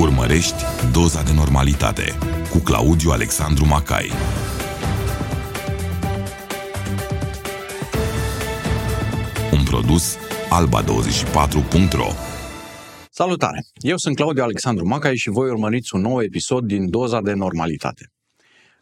[0.00, 2.18] Urmărești Doza de Normalitate
[2.50, 4.10] cu Claudiu Alexandru Macai.
[9.52, 10.16] Un produs
[10.58, 12.06] alba24.ro
[13.10, 13.64] Salutare!
[13.74, 18.12] Eu sunt Claudiu Alexandru Macai și voi urmăriți un nou episod din Doza de Normalitate.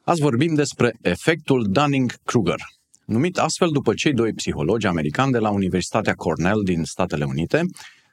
[0.05, 2.61] Azi vorbim despre efectul Dunning-Kruger,
[3.05, 7.61] numit astfel după cei doi psihologi americani de la Universitatea Cornell din Statele Unite,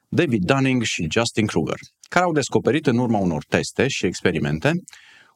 [0.07, 1.77] David Dunning și Justin Kruger,
[2.13, 4.71] care au descoperit în urma unor teste și experimente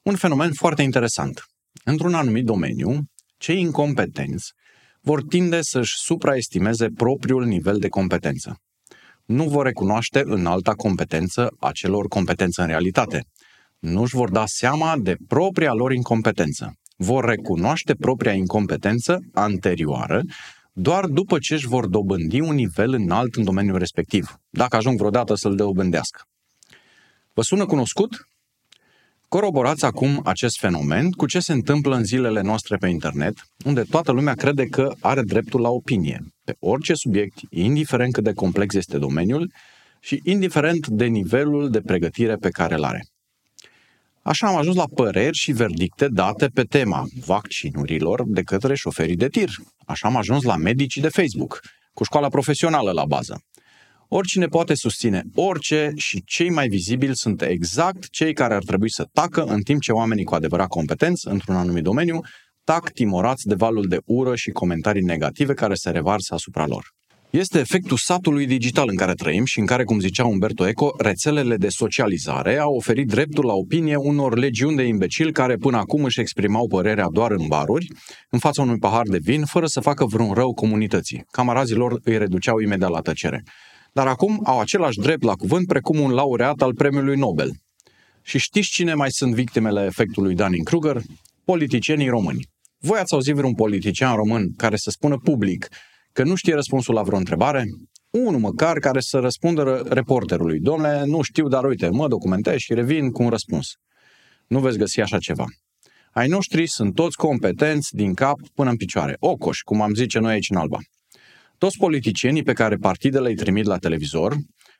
[0.04, 1.44] un fenomen foarte interesant.
[1.84, 3.00] Într-un anumit domeniu,
[3.38, 4.52] cei incompetenți
[5.02, 8.58] vor tinde să-și supraestimeze propriul nivel de competență.
[9.26, 13.24] Nu vor recunoaște în alta competență a celor competență în realitate.
[13.80, 16.74] Nu își vor da seama de propria lor incompetență.
[16.98, 20.22] Vor recunoaște propria incompetență anterioară
[20.74, 25.36] doar după ce își vor dobândi un nivel înalt în domeniul respectiv, dacă ajung vreodată
[25.36, 26.22] să-l dobândească.
[27.36, 28.28] Vă sună cunoscut?
[29.28, 33.34] Coroborați acum acest fenomen cu ce se întâmplă în zilele noastre pe internet,
[33.66, 38.34] unde toată lumea crede că are dreptul la opinie, pe orice subiect, indiferent cât de
[38.34, 39.52] complex este domeniul
[40.00, 43.06] și indiferent de nivelul de pregătire pe care îl are.
[44.22, 49.28] Așa am ajuns la păreri și verdicte date pe tema vaccinurilor de către șoferii de
[49.28, 49.50] tir.
[49.86, 51.60] Așa am ajuns la medicii de Facebook,
[51.94, 53.42] cu școala profesională la bază.
[54.08, 59.08] Oricine poate susține orice și cei mai vizibili sunt exact cei care ar trebui să
[59.14, 62.20] tacă în timp ce oamenii cu adevărat competenți într-un anumit domeniu
[62.64, 66.94] tac timorați de valul de ură și comentarii negative care se revarsă asupra lor.
[67.30, 71.58] Este efectul satului digital în care trăim și în care, cum zicea Umberto Eco, rețelele
[71.58, 76.20] de socializare au oferit dreptul la opinie unor legiuni de imbecili care până acum își
[76.20, 77.88] exprimau părerea doar în baruri,
[78.30, 81.24] în fața unui pahar de vin, fără să facă vreun rău comunității.
[81.32, 83.44] Camarazii lor îi reduceau imediat la tăcere.
[83.98, 87.52] Dar acum au același drept la cuvânt precum un laureat al premiului Nobel.
[88.22, 91.02] Și știți cine mai sunt victimele efectului Dunning-Kruger?
[91.46, 92.48] Politicienii români.
[92.80, 95.68] Voi ați auzit vreun politician român care să spună public
[96.12, 97.64] că nu știe răspunsul la vreo întrebare?
[98.10, 100.60] Unul măcar care să răspundă reporterului.
[100.60, 103.68] Domnule, nu știu, dar uite, mă documentez și revin cu un răspuns.
[104.48, 105.46] Nu veți găsi așa ceva.
[106.12, 109.16] Ai noștri sunt toți competenți din cap până în picioare.
[109.20, 110.78] Ocoși, cum am zice noi aici în Alba.
[111.58, 114.36] Toți politicienii pe care partidele îi trimit la televizor,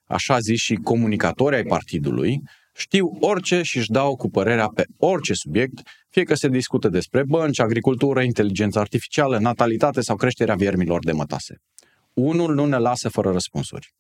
[0.06, 2.42] așa zis și comunicatori ai partidului,
[2.76, 7.24] știu orice și își dau cu părerea pe orice subiect, fie că se discută despre
[7.24, 11.56] bănci, agricultură, inteligență artificială, natalitate sau creșterea viermilor de mătase.
[12.14, 13.94] Unul nu ne lasă fără răspunsuri.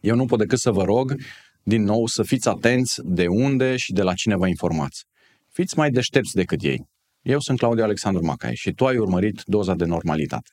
[0.00, 1.14] Eu nu pot decât să vă rog,
[1.62, 5.04] din nou, să fiți atenți de unde și de la cine vă informați.
[5.48, 6.88] Fiți mai deștepți decât ei.
[7.22, 10.50] Eu sunt Claudiu Alexandru Macai și tu ai urmărit doza de normalitate.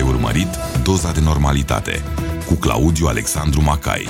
[0.00, 0.48] Ai urmărit
[0.82, 2.02] Doza de Normalitate
[2.46, 4.06] cu Claudiu Alexandru Macai.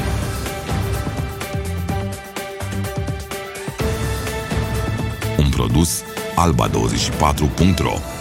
[5.39, 6.03] Un produs
[6.37, 8.19] alba24.ro